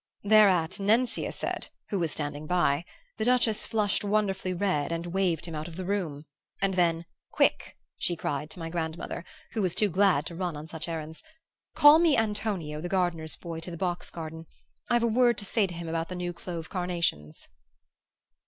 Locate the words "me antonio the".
11.99-12.89